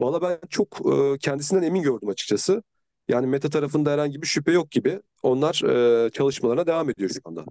Valla 0.00 0.22
ben 0.22 0.38
çok 0.50 0.80
e, 1.14 1.18
kendisinden 1.18 1.62
emin 1.62 1.82
gördüm 1.82 2.08
açıkçası. 2.08 2.62
Yani 3.08 3.26
Meta 3.26 3.50
tarafında 3.50 3.90
herhangi 3.92 4.22
bir 4.22 4.26
şüphe 4.26 4.52
yok 4.52 4.70
gibi. 4.70 5.00
Onlar 5.22 5.62
e, 6.06 6.10
çalışmalarına 6.10 6.66
devam 6.66 6.90
ediyor 6.90 7.10
şu 7.10 7.20
anda. 7.24 7.44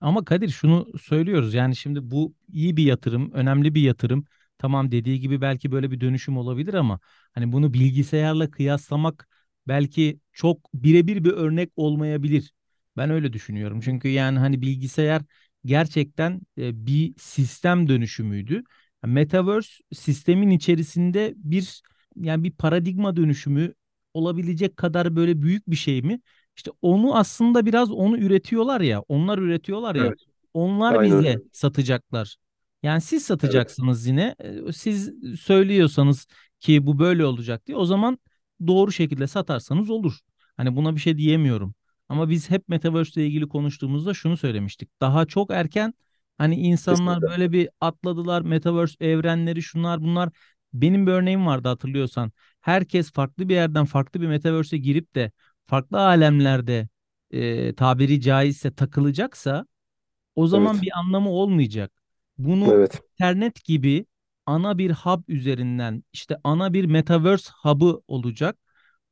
Ama 0.00 0.24
Kadir 0.24 0.48
şunu 0.48 0.98
söylüyoruz 1.02 1.54
yani 1.54 1.76
şimdi 1.76 2.10
bu 2.10 2.34
iyi 2.52 2.76
bir 2.76 2.84
yatırım, 2.84 3.32
önemli 3.32 3.74
bir 3.74 3.82
yatırım. 3.82 4.24
Tamam 4.58 4.90
dediği 4.92 5.20
gibi 5.20 5.40
belki 5.40 5.72
böyle 5.72 5.90
bir 5.90 6.00
dönüşüm 6.00 6.36
olabilir 6.36 6.74
ama 6.74 7.00
hani 7.34 7.52
bunu 7.52 7.74
bilgisayarla 7.74 8.50
kıyaslamak 8.50 9.28
belki 9.68 10.20
çok 10.32 10.74
birebir 10.74 11.24
bir 11.24 11.30
örnek 11.32 11.70
olmayabilir. 11.76 12.52
Ben 12.96 13.10
öyle 13.10 13.32
düşünüyorum. 13.32 13.80
Çünkü 13.80 14.08
yani 14.08 14.38
hani 14.38 14.62
bilgisayar 14.62 15.22
gerçekten 15.64 16.40
e, 16.58 16.86
bir 16.86 17.14
sistem 17.18 17.88
dönüşümüydü. 17.88 18.62
Metaverse 19.06 19.70
sistemin 19.94 20.50
içerisinde 20.50 21.34
bir 21.36 21.82
yani 22.16 22.44
bir 22.44 22.50
paradigma 22.52 23.16
dönüşümü 23.16 23.74
olabilecek 24.14 24.76
kadar 24.76 25.16
böyle 25.16 25.42
büyük 25.42 25.70
bir 25.70 25.76
şey 25.76 26.02
mi? 26.02 26.20
İşte 26.58 26.72
onu 26.82 27.16
aslında 27.18 27.66
biraz 27.66 27.92
onu 27.92 28.18
üretiyorlar 28.18 28.82
ya, 28.82 29.00
onlar 29.08 29.38
üretiyorlar 29.38 29.96
ya, 29.96 30.14
Evet. 30.14 30.18
onlar 30.54 31.00
Aynen 31.00 31.02
bize 31.02 31.40
satacaklar. 31.52 32.36
Yani 32.84 33.02
siz 33.02 33.24
Evet. 33.44 33.78
satacaksınız 33.78 34.06
yine. 34.06 34.36
E, 34.68 34.72
Siz 34.72 35.12
söylüyorsanız 35.40 36.26
ki 36.60 36.86
bu 36.86 37.00
böyle 37.00 37.26
olacak 37.26 37.66
diye 37.66 37.76
o 37.78 37.86
zaman 37.86 38.18
doğru 38.66 38.92
şekilde 38.92 39.26
satarsanız 39.26 39.90
olur. 39.90 40.18
Hani 40.56 40.76
buna 40.76 40.94
bir 40.96 41.00
şey 41.00 41.18
diyemiyorum. 41.18 41.74
Ama 42.08 42.30
biz 42.30 42.50
hep 42.50 42.68
Metaverse 42.68 43.20
ile 43.20 43.28
ilgili 43.28 43.48
konuştuğumuzda 43.48 44.14
şunu 44.14 44.36
söylemiştik. 44.36 45.00
Daha 45.00 45.26
çok 45.26 45.50
erken 45.50 45.94
hani 46.38 46.56
insanlar 46.56 47.18
Kesinlikle. 47.20 47.26
böyle 47.26 47.52
bir 47.52 47.68
atladılar. 47.80 48.42
Metaverse 48.42 49.04
evrenleri 49.06 49.62
şunlar 49.62 50.00
bunlar. 50.02 50.30
Benim 50.72 51.06
bir 51.06 51.12
örneğim 51.12 51.46
vardı 51.46 51.68
hatırlıyorsan. 51.68 52.32
Herkes 52.60 53.12
farklı 53.12 53.48
bir 53.48 53.54
yerden 53.54 53.84
farklı 53.84 54.20
bir 54.20 54.26
Metaverse'e 54.26 54.78
girip 54.78 55.14
de 55.14 55.32
farklı 55.68 56.00
alemlerde 56.06 56.88
e, 57.32 57.74
tabiri 57.76 58.22
caizse 58.22 58.74
takılacaksa 58.74 59.66
o 60.36 60.46
zaman 60.46 60.76
Evet. 60.76 60.82
bir 60.82 60.90
anlamı 60.98 61.30
olmayacak. 61.30 61.92
Bunu 62.38 62.74
Evet. 62.74 63.02
internet 63.14 63.64
gibi 63.64 64.06
ana 64.46 64.78
bir 64.78 64.90
hub 64.90 65.22
üzerinden 65.28 66.04
işte 66.12 66.36
ana 66.44 66.72
bir 66.74 66.84
metaverse 66.84 67.50
hub'ı 67.62 68.02
olacak. 68.08 68.58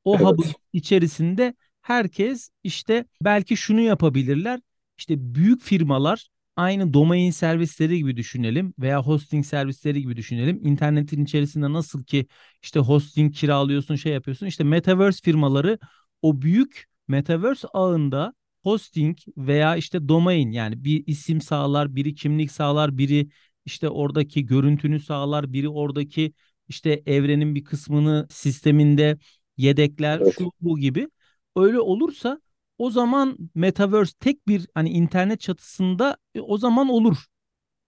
O 0.04 0.22
hub'ın 0.22 0.44
Evet. 0.44 0.56
içerisinde 0.72 1.54
herkes 1.82 2.50
işte 2.64 3.04
belki 3.20 3.56
şunu 3.56 3.80
yapabilirler. 3.80 4.60
İşte 4.98 5.34
büyük 5.34 5.62
firmalar 5.62 6.28
aynı 6.56 6.94
domain 6.94 7.30
servisleri 7.30 7.98
gibi 7.98 8.16
düşünelim 8.16 8.74
veya 8.78 9.02
hosting 9.02 9.46
servisleri 9.46 10.02
gibi 10.02 10.16
düşünelim. 10.16 10.60
İnternetin 10.66 11.24
içerisinde 11.24 11.72
nasıl 11.72 12.04
ki 12.04 12.26
işte 12.62 12.80
hosting 12.80 13.34
kiralıyorsun, 13.34 13.96
şey 13.96 14.12
yapıyorsun. 14.12 14.46
İşte 14.46 14.64
metaverse 14.64 15.20
firmaları 15.24 15.78
o 16.22 16.42
büyük 16.42 16.86
metaverse 17.08 17.68
ağında 17.68 18.34
hosting 18.62 19.18
veya 19.36 19.76
işte 19.76 20.08
domain 20.08 20.50
yani 20.52 20.84
bir 20.84 21.04
isim 21.06 21.40
sağlar, 21.40 21.96
biri 21.96 22.14
kimlik 22.14 22.52
sağlar, 22.52 22.98
biri 22.98 23.28
işte 23.66 23.88
oradaki 23.88 24.46
görüntünü 24.46 25.00
sağlar, 25.00 25.52
biri 25.52 25.68
oradaki 25.68 26.32
işte 26.68 27.02
evrenin 27.06 27.54
bir 27.54 27.64
kısmını 27.64 28.26
sisteminde 28.30 29.18
yedekler, 29.56 30.22
Evet. 30.22 30.34
şu 30.38 30.52
bu 30.60 30.78
gibi. 30.78 31.08
Öyle 31.56 31.80
olursa 31.80 32.40
o 32.78 32.90
zaman 32.90 33.38
Metaverse 33.54 34.12
tek 34.20 34.48
bir 34.48 34.66
hani 34.74 34.90
internet 34.90 35.40
çatısında 35.40 36.16
e, 36.34 36.40
o 36.40 36.58
zaman 36.58 36.88
olur. 36.88 37.16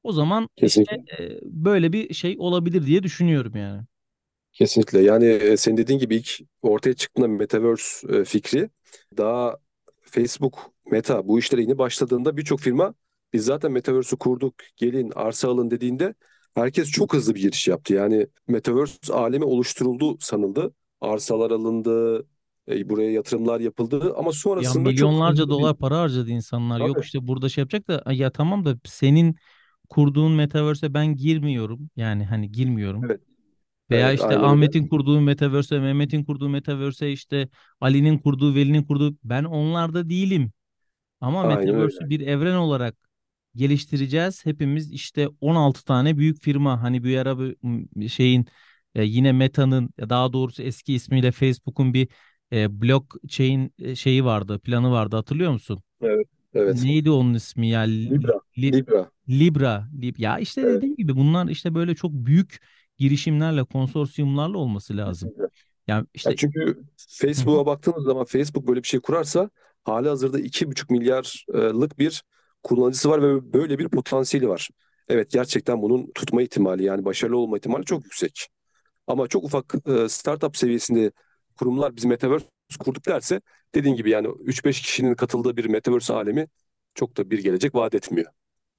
O 0.02 0.12
zaman 0.12 0.48
işte 0.62 0.96
e, 1.20 1.38
böyle 1.44 1.92
bir 1.92 2.14
şey 2.14 2.36
olabilir 2.38 2.86
diye 2.86 3.02
düşünüyorum 3.02 3.56
yani. 3.56 3.82
Kesinlikle. 4.52 5.00
Yani 5.00 5.24
e, 5.26 5.56
senin 5.56 5.76
dediğin 5.76 5.98
gibi 5.98 6.16
ilk 6.16 6.40
ortaya 6.62 6.94
çıktığında 6.94 7.28
Metaverse 7.28 8.16
e, 8.16 8.24
fikri 8.24 8.70
daha 9.16 9.56
Facebook, 10.00 10.58
Meta 10.90 11.28
bu 11.28 11.38
işlere 11.38 11.62
yeni 11.62 11.78
başladığında 11.78 12.36
birçok 12.36 12.60
firma 12.60 12.94
biz 13.32 13.44
zaten 13.44 13.72
Metaverse'ü 13.72 14.18
kurduk, 14.18 14.54
gelin 14.76 15.12
arsa 15.14 15.48
alın 15.48 15.70
dediğinde 15.70 16.14
herkes 16.54 16.90
çok 16.90 17.14
hızlı 17.14 17.34
bir 17.34 17.40
giriş 17.40 17.68
yaptı. 17.68 17.94
Yani 17.94 18.26
Metaverse 18.48 19.14
alemi 19.14 19.44
oluşturuldu 19.44 20.18
sanıldı. 20.20 20.74
Arsalar 21.00 21.50
alındı, 21.50 22.26
e, 22.68 22.88
buraya 22.88 23.10
yatırımlar 23.12 23.60
yapıldı 23.60 24.14
ama 24.16 24.30
Ya 24.30 24.32
sonrasında 24.32 24.94
çok 24.94 24.94
milyonlarca 24.94 25.44
bir 25.44 25.48
dolar 25.48 25.76
para 25.76 25.98
harcadı 25.98 26.30
insanlar. 26.30 26.80
Yok 26.80 26.96
Tabii. 26.96 27.04
işte 27.04 27.26
burada 27.26 27.48
şey 27.48 27.62
yapacak 27.62 27.88
da 27.88 28.12
ya 28.12 28.30
tamam 28.32 28.64
da 28.64 28.78
senin 28.84 29.36
kurduğun 29.88 30.32
Metaverse'e 30.32 30.94
ben 30.94 31.16
girmiyorum. 31.16 31.90
Yani 31.96 32.24
hani 32.24 32.52
girmiyorum. 32.52 33.04
Evet, 33.04 33.20
Veya 33.90 34.12
evet 34.12 34.14
işte 34.14 34.38
aynen 34.38 34.50
öyle. 34.50 34.58
Ahmet'in 34.58 34.88
kurduğu 34.88 35.20
Metaverse'e, 35.20 35.78
Mehmet'in 35.80 36.24
kurduğu 36.24 36.48
Metaverse'e, 36.48 37.12
işte 37.12 37.48
Ali'nin 37.80 38.18
kurduğu, 38.18 38.54
Veli'nin 38.54 38.82
kurduğu 38.84 39.16
ben 39.24 39.44
onlarda 39.44 40.08
değilim. 40.10 40.52
Ama 41.20 41.44
Aynen 41.44 41.74
öyle. 41.74 41.98
Metaverse'ü 41.98 42.10
bir 42.10 42.20
evren 42.20 42.54
olarak 42.56 42.96
geliştireceğiz. 43.56 44.46
Hepimiz 44.46 44.92
işte 44.92 45.28
16 45.40 45.84
tane 45.84 46.18
büyük 46.18 46.42
firma 46.42 46.82
hani 46.82 47.04
bir 47.04 47.18
ara 47.18 47.38
şeyin 48.08 48.46
e, 48.94 49.04
yine 49.04 49.32
Meta'nın 49.32 49.90
daha 50.00 50.32
doğrusu 50.32 50.62
eski 50.62 50.94
ismiyle 50.94 51.32
Facebook'un 51.32 51.94
bir 51.94 52.08
e, 52.52 52.82
blockchain 52.82 53.74
e, 53.78 53.94
şeyi 53.96 54.24
vardı, 54.24 54.58
planı 54.60 54.90
vardı 54.90 55.16
hatırlıyor 55.16 55.52
musun? 55.52 55.82
Evet, 56.00 56.28
evet. 56.54 56.78
Neydi 56.84 57.10
onun 57.10 57.34
ismi 57.34 57.68
ya? 57.68 57.80
Li- 57.80 58.10
Libra, 58.10 58.40
Li- 58.58 58.72
Libra. 58.72 59.10
Libra. 59.28 59.88
Lib 60.02 60.18
ya 60.18 60.38
işte 60.38 60.62
Evet, 60.62 60.82
dediğim 60.82 60.96
gibi 60.96 61.16
bunlar 61.16 61.48
işte 61.48 61.74
böyle 61.74 61.94
çok 61.94 62.12
büyük 62.12 62.58
girişimlerle, 62.98 63.64
konsorsiyumlarla 63.64 64.58
olması 64.58 64.96
lazım. 64.96 65.32
Yani 65.86 66.00
Ya 66.00 66.06
işte 66.14 66.36
çünkü 66.36 66.60
Hı 66.60 66.70
hı. 66.70 66.84
Facebook'a 66.96 67.66
baktığınız 67.66 68.04
zaman 68.04 68.24
Facebook 68.24 68.68
böyle 68.68 68.82
bir 68.82 68.88
şey 68.88 69.00
kurarsa 69.00 69.50
hali 69.84 70.08
hazırda 70.08 70.40
iki 70.40 70.70
buçuk 70.70 70.90
milyarlık 70.90 71.98
bir 71.98 72.22
kullanıcısı 72.62 73.10
var 73.10 73.22
ve 73.22 73.52
böyle 73.52 73.78
bir 73.78 73.88
potansiyeli 73.88 74.48
var. 74.48 74.68
Evet 75.08 75.30
gerçekten 75.30 75.82
bunun 75.82 76.10
tutma 76.14 76.42
ihtimali 76.42 76.84
yani 76.84 77.04
başarılı 77.04 77.36
olma 77.38 77.56
ihtimali 77.56 77.84
çok 77.84 78.04
yüksek. 78.04 78.48
Ama 79.06 79.28
çok 79.28 79.44
ufak 79.44 79.74
e, 79.86 80.08
startup 80.08 80.56
seviyesinde 80.56 81.12
kurumlar 81.56 81.96
biz 81.96 82.04
Metaverse 82.04 82.46
kurduk 82.78 83.06
derse 83.06 83.40
dediğin 83.74 83.96
gibi 83.96 84.10
yani 84.10 84.28
üç 84.44 84.64
beş 84.64 84.82
kişinin 84.82 85.14
katıldığı 85.14 85.56
bir 85.56 85.64
Metaverse 85.64 86.14
alemi 86.14 86.48
çok 86.94 87.16
da 87.16 87.30
bir 87.30 87.38
gelecek 87.42 87.74
vaat 87.74 87.94
etmiyor. 87.94 88.32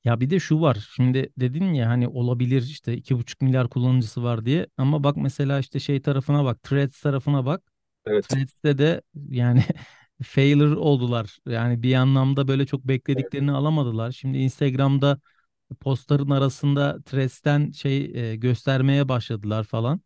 Ya 0.05 0.19
bir 0.19 0.29
de 0.29 0.39
şu 0.39 0.61
var. 0.61 0.89
Şimdi 0.95 1.29
dedin 1.37 1.73
ya 1.73 1.89
hani 1.89 2.07
olabilir 2.07 2.61
işte 2.61 2.93
iki 2.97 3.17
buçuk 3.17 3.41
milyar 3.41 3.69
kullanıcısı 3.69 4.23
var 4.23 4.45
diye. 4.45 4.67
Ama 4.77 5.03
bak 5.03 5.17
mesela 5.17 5.59
işte 5.59 5.79
şey 5.79 6.01
tarafına 6.01 6.45
bak. 6.45 6.63
Threads 6.63 7.01
tarafına 7.01 7.45
bak. 7.45 7.63
Evet. 8.05 8.27
Threads'te 8.29 8.77
de 8.77 9.01
yani 9.29 9.63
failure 10.23 10.75
oldular. 10.75 11.37
Yani 11.47 11.83
bir 11.83 11.93
anlamda 11.95 12.47
böyle 12.47 12.65
çok 12.65 12.83
beklediklerini 12.87 13.51
alamadılar. 13.51 14.11
Şimdi 14.11 14.37
Instagram'da 14.37 15.19
postların 15.75 16.29
arasında 16.29 17.01
Threads'ten 17.01 17.71
şey 17.71 18.11
e, 18.31 18.35
göstermeye 18.35 19.09
başladılar 19.09 19.63
falan. 19.63 20.01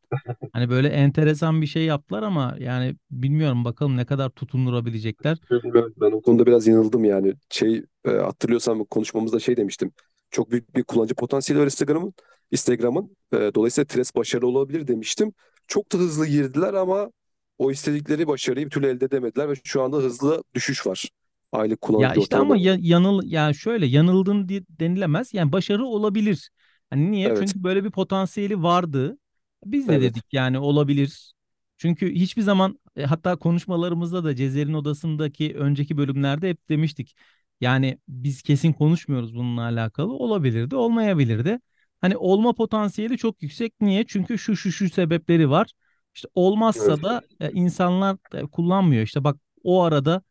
Hani 0.54 0.70
böyle 0.70 0.88
enteresan 0.88 1.62
bir 1.62 1.68
şey 1.68 1.86
yaptılar 1.86 2.24
ama 2.24 2.56
yani 2.60 2.96
bilmiyorum 3.12 3.66
bakalım 3.66 3.98
ne 3.98 4.06
kadar 4.06 4.30
tutundurabilecekler. 4.30 5.38
Ben 6.02 6.12
o 6.12 6.22
konuda 6.22 6.46
biraz 6.46 6.68
yanıldım 6.68 7.06
yani. 7.06 7.34
Şey 7.50 7.84
e, 8.06 8.10
hatırlıyorsan 8.12 8.84
konuşmamızda 8.84 9.40
şey 9.40 9.58
demiştim. 9.58 9.92
Çok 10.32 10.52
büyük 10.52 10.76
bir 10.76 10.84
kullanıcı 10.84 11.16
potansiyeli 11.16 11.62
var 11.62 11.66
Instagram'ın. 11.66 12.14
Instagram'ın. 12.52 13.18
E, 13.34 13.38
dolayısıyla 13.56 13.86
Threads 13.86 14.16
başarılı 14.16 14.48
olabilir 14.48 14.88
demiştim. 14.88 15.34
Çok 15.68 15.94
da 15.94 15.98
hızlı 15.98 16.28
girdiler 16.28 16.74
ama 16.74 17.12
o 17.58 17.72
istedikleri 17.72 18.28
başarıyı 18.28 18.66
bir 18.66 18.72
türlü 18.72 18.88
elde 18.88 19.06
edemediler 19.06 19.50
ve 19.50 19.54
şu 19.64 19.82
anda 19.82 19.98
hızlı 19.98 20.44
düşüş 20.54 20.88
var. 20.88 21.10
Aylık 21.54 21.82
Ya 21.98 22.14
kullanıcı 22.14 22.20
işte 22.20 22.38
ama 22.38 22.56
ortalama. 22.56 22.58
ya, 22.58 22.78
yanıl 22.80 23.24
ya 23.26 23.54
şöyle 23.54 23.86
yanıldın 23.86 24.50
denilemez. 24.70 25.34
Yani 25.34 25.52
başarı 25.52 25.86
olabilir. 25.86 26.52
Hani 26.90 27.12
niye? 27.12 27.30
Evet, 27.30 27.38
Çünkü 27.40 27.64
böyle 27.64 27.84
bir 27.84 27.92
potansiyeli 27.92 28.64
vardı. 28.64 29.18
Biz 29.66 29.90
de 29.90 29.96
evet, 29.96 30.02
dedik 30.02 30.34
yani 30.34 30.60
olabilir. 30.60 31.34
Çünkü 31.78 32.14
hiçbir 32.16 32.42
zaman 32.42 32.80
e, 32.96 33.04
hatta 33.06 33.36
konuşmalarımızda 33.36 34.24
da 34.24 34.36
Cezer'in 34.36 34.74
odasındaki 34.74 35.56
önceki 35.58 35.98
bölümlerde 35.98 36.50
hep 36.50 36.70
demiştik. 36.70 37.16
Yani 37.62 37.98
biz 38.08 38.42
kesin 38.42 38.74
konuşmuyoruz 38.74 39.36
bununla 39.36 39.62
alakalı. 39.62 40.14
Olabilirdi, 40.14 40.76
olmayabilirdi. 40.76 41.60
Hani 42.02 42.18
olma 42.18 42.54
potansiyeli 42.54 43.18
çok 43.18 43.44
yüksek. 43.44 43.74
Niye? 43.82 44.06
Çünkü 44.08 44.38
şu 44.38 44.56
şu 44.56 44.72
şu 44.72 44.90
sebepleri 44.90 45.50
var. 45.50 45.72
İşte 46.16 46.28
olmazsa 46.36 46.94
evet. 46.94 47.04
da 47.04 47.22
e, 47.40 47.52
insanlar 47.52 48.18
e, 48.34 48.42
kullanmıyor. 48.42 49.04
İşte 49.04 49.24
bak 49.24 49.38
o 49.64 49.82
arada 49.84 50.22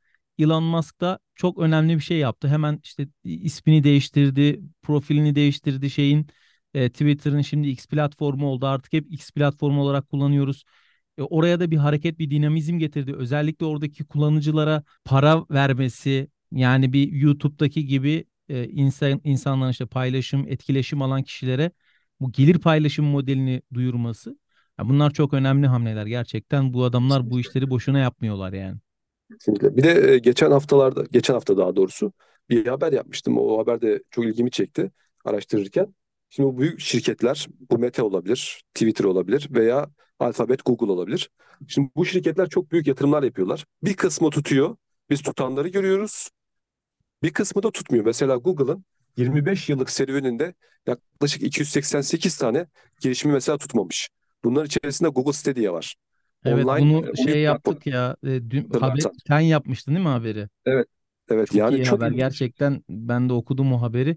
Elon 0.42 0.64
Musk 0.64 1.00
da 1.00 1.18
çok 1.34 1.58
önemli 1.58 1.94
bir 1.96 2.00
şey 2.00 2.18
yaptı. 2.18 2.48
Hemen 2.48 2.80
işte 2.84 3.08
ismini 3.24 3.84
değiştirdi, 3.84 4.60
profilini 4.82 5.34
değiştirdi 5.34 5.90
şeyin 5.90 6.26
e, 6.74 6.90
Twitter'ın 6.90 7.40
şimdi 7.40 7.68
X 7.68 7.86
platformu 7.86 8.46
oldu. 8.46 8.66
Artık 8.66 8.92
hep 8.92 9.12
X 9.12 9.30
platformu 9.30 9.82
olarak 9.82 10.08
kullanıyoruz. 10.08 10.64
E, 11.18 11.22
oraya 11.22 11.60
da 11.60 11.70
bir 11.70 11.76
hareket, 11.76 12.18
bir 12.18 12.30
dinamizm 12.30 12.78
getirdi. 12.78 13.14
Özellikle 13.14 13.66
oradaki 13.66 14.04
kullanıcılara 14.04 14.82
para 15.04 15.44
vermesi, 15.50 16.28
yani 16.52 16.92
bir 16.92 17.12
YouTube'daki 17.12 17.86
gibi 17.86 18.24
e, 18.48 18.68
insan 18.68 19.20
insanların 19.24 19.70
işte 19.70 19.86
paylaşım, 19.86 20.48
etkileşim 20.48 21.02
alan 21.02 21.22
kişilere 21.22 21.70
bu 22.20 22.32
gelir 22.32 22.58
paylaşım 22.58 23.06
modelini 23.06 23.62
duyurması. 23.74 24.38
Ya 24.78 24.88
bunlar 24.88 25.10
çok 25.10 25.34
önemli 25.34 25.66
hamleler 25.66 26.06
gerçekten. 26.06 26.72
Bu 26.72 26.84
adamlar 26.84 27.30
bu 27.30 27.40
işleri 27.40 27.70
boşuna 27.70 27.98
yapmıyorlar 27.98 28.52
yani. 28.52 28.78
Kesinlikle. 29.30 29.76
Bir 29.76 29.82
de 29.82 30.12
e, 30.12 30.18
geçen 30.18 30.50
haftalarda, 30.50 31.04
geçen 31.12 31.34
hafta 31.34 31.56
daha 31.56 31.76
doğrusu 31.76 32.12
bir 32.50 32.66
haber 32.66 32.92
yapmıştım. 32.92 33.38
O 33.38 33.58
haber 33.58 33.80
de 33.80 34.02
çok 34.10 34.24
ilgimi 34.24 34.50
çekti 34.50 34.90
araştırırken. 35.24 35.94
Şimdi 36.30 36.48
bu 36.48 36.58
büyük 36.58 36.80
şirketler, 36.80 37.48
bu 37.70 37.78
Meta 37.78 38.04
olabilir, 38.04 38.62
Twitter 38.74 39.04
olabilir 39.04 39.48
veya 39.50 39.90
Alphabet, 40.18 40.64
Google 40.64 40.92
olabilir. 40.92 41.30
Şimdi 41.68 41.90
bu 41.96 42.04
şirketler 42.04 42.48
çok 42.48 42.72
büyük 42.72 42.86
yatırımlar 42.86 43.22
yapıyorlar. 43.22 43.64
Bir 43.82 43.94
kısmı 43.94 44.30
tutuyor, 44.30 44.76
biz 45.10 45.22
tutanları 45.22 45.68
görüyoruz. 45.68 46.30
Bir 47.22 47.32
kısmı 47.32 47.62
da 47.62 47.70
tutmuyor. 47.70 48.04
Mesela 48.04 48.36
Google'ın 48.36 48.84
25 49.16 49.68
yıllık 49.68 49.90
serüveninde 49.90 50.54
yaklaşık 50.86 51.42
288 51.42 52.38
tane 52.38 52.66
girişimi 53.00 53.32
mesela 53.32 53.58
tutmamış. 53.58 54.10
Bunların 54.44 54.66
içerisinde 54.66 55.08
Google 55.08 55.32
Stadia 55.32 55.72
var. 55.72 55.96
Evet 56.44 56.70
Online 56.70 56.88
e, 56.98 57.00
bunu 57.00 57.16
oyun 57.16 57.16
şey 57.16 57.42
yaptık 57.42 57.86
ya 57.86 58.16
e, 58.24 58.50
dün 58.50 58.70
haber 58.72 59.04
Hatırlarsan. 59.04 59.20
sen 59.28 59.40
yapmıştın 59.40 59.92
değil 59.94 60.04
mi 60.06 60.08
haberi? 60.10 60.48
Evet. 60.64 60.86
Evet 61.28 61.54
Çok 61.54 61.56
yani 61.56 61.76
iyi 61.76 61.84
çok 61.84 61.86
haber 61.86 62.10
ilginç. 62.10 62.12
gerçekten 62.12 62.84
ben 62.88 63.28
de 63.28 63.32
okudum 63.32 63.72
o 63.72 63.82
haberi. 63.82 64.16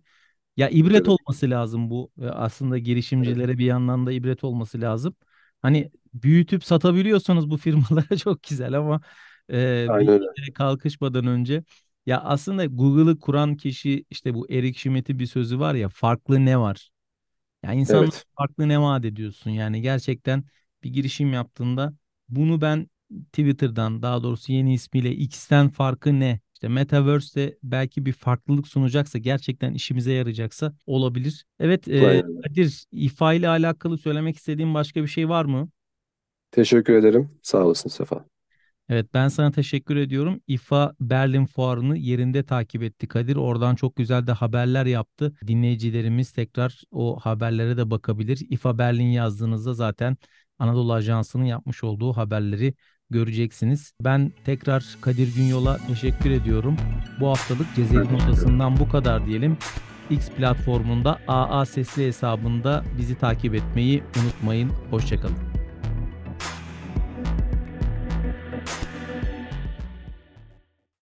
Ya 0.58 0.70
ibret 0.70 1.08
Evet. 1.08 1.10
olması 1.10 1.50
lazım 1.50 1.90
bu 1.90 2.12
E, 2.22 2.28
aslında 2.28 2.78
Evet. 3.22 3.40
girişimcilere 3.40 3.60
bir 3.60 3.66
yandan 3.66 4.08
da 4.08 4.12
ibret 4.12 4.44
olması 4.44 4.82
lazım. 4.82 5.16
Hani 5.62 5.92
büyütüp 6.14 6.66
satabiliyorsanız 6.66 7.50
bu 7.52 7.58
firmalara 7.60 8.18
çok 8.18 8.44
güzel 8.44 8.74
ama 8.80 9.02
Ee, 9.52 9.88
Aynen 9.88 10.08
öyle. 10.22 10.36
bilgilere 10.36 10.54
kalkışmadan 10.56 11.28
önce. 11.28 11.64
Ya 12.06 12.22
aslında 12.22 12.66
Google'ı 12.66 13.20
kuran 13.20 13.58
kişi 13.58 14.06
işte 14.10 14.34
bu 14.36 14.52
Eric 14.52 14.80
Schmidt'in 14.80 15.20
bir 15.20 15.28
sözü 15.28 15.60
var 15.60 15.76
ya 15.76 15.90
farklı 15.90 16.46
ne 16.46 16.60
var? 16.60 16.90
Ya 17.64 17.74
insanlar 17.74 18.10
Evet. 18.10 18.26
farklı 18.38 18.70
ne 18.70 18.82
vaat 18.82 19.06
ediyorsun? 19.06 19.50
Yani 19.52 19.82
gerçekten 19.82 20.44
bir 20.84 20.90
girişim 20.94 21.34
yaptığında 21.34 21.94
bunu 22.30 22.62
ben 22.62 22.90
Twitter'dan 23.32 24.02
daha 24.02 24.24
doğrusu 24.24 24.52
yeni 24.52 24.74
ismiyle 24.74 25.12
X'ten 25.12 25.70
farkı 25.70 26.20
ne? 26.20 26.40
İşte 26.54 26.68
Metaverse'de 26.68 27.58
belki 27.64 28.06
bir 28.06 28.14
farklılık 28.14 28.68
sunacaksa 28.68 29.20
gerçekten 29.20 29.74
işimize 29.74 30.14
yarayacaksa 30.14 30.74
olabilir. 30.86 31.46
Evet 31.60 31.88
e. 31.88 32.24
Kadir 32.44 32.86
İFA 32.92 33.34
ile 33.34 33.50
alakalı 33.50 33.98
söylemek 33.98 34.38
istediğin 34.38 34.74
başka 34.74 35.04
bir 35.04 35.08
şey 35.08 35.30
var 35.30 35.46
mı? 35.46 35.70
Teşekkür 36.52 36.94
ederim. 36.94 37.30
Sağ 37.42 37.66
olasın 37.66 37.90
Sefa. 37.90 38.26
Evet 38.90 39.14
ben 39.14 39.28
sana 39.28 39.52
teşekkür 39.52 39.96
ediyorum. 39.96 40.42
İFA 40.48 40.96
Berlin 41.00 41.46
Fuarı'nı 41.46 41.98
yerinde 41.98 42.44
takip 42.44 42.84
etti 42.84 43.08
Kadir. 43.08 43.36
Oradan 43.36 43.76
çok 43.76 43.96
güzel 43.96 44.28
de 44.28 44.32
haberler 44.32 44.86
yaptı. 44.86 45.34
Dinleyicilerimiz 45.48 46.32
tekrar 46.32 46.82
o 46.92 47.20
haberlere 47.20 47.78
de 47.78 47.90
bakabilir. 47.92 48.42
İFA 48.50 48.78
Berlin 48.78 49.08
yazdığınızda 49.08 49.74
zaten 49.74 50.18
Anadolu 50.60 50.94
Ajansı'nın 50.94 51.46
yapmış 51.46 51.84
olduğu 51.84 52.14
haberleri 52.14 52.74
göreceksiniz. 53.10 53.94
Ben 54.02 54.32
tekrar 54.46 54.98
Kadir 55.02 55.36
Günyol'a 55.36 55.78
teşekkür 55.78 56.32
ediyorum. 56.32 56.78
Bu 57.20 57.30
haftalık 57.30 57.68
ederim. 57.78 58.16
odasından 58.16 58.80
bu 58.80 58.90
kadar 58.90 59.26
diyelim. 59.26 59.58
X 60.10 60.30
platformunda 60.30 61.20
AA 61.28 61.66
Sesli 61.66 62.08
hesabında 62.08 62.84
bizi 62.98 63.16
takip 63.16 63.56
etmeyi 63.56 64.04
unutmayın. 64.24 64.72
Hoşçakalın. 64.90 65.65